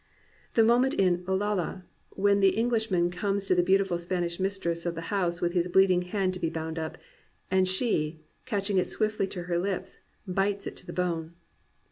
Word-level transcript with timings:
"The 0.55 0.63
moment 0.63 0.95
in 0.95 1.23
Olalla 1.27 1.83
when 2.09 2.39
the 2.39 2.57
Eng 2.57 2.71
lishman 2.71 3.11
comes 3.11 3.45
to 3.45 3.53
the 3.53 3.61
beautiful 3.61 3.99
Spanish 3.99 4.39
mistress 4.39 4.83
of 4.87 4.95
the 4.95 5.13
house 5.13 5.41
with 5.41 5.53
his 5.53 5.67
bleeding 5.67 6.01
hand 6.01 6.33
to 6.33 6.39
be 6.39 6.49
bound 6.49 6.79
up, 6.79 6.97
and 7.51 7.67
she, 7.67 8.19
catching 8.47 8.79
it 8.79 8.87
swiftly 8.87 9.27
to 9.27 9.43
her 9.43 9.59
lips, 9.59 9.99
bites 10.25 10.65
it 10.65 10.75
to 10.77 10.87
the 10.87 10.91
bone. 10.93 11.35